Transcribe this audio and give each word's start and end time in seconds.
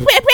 wait, 0.00 0.29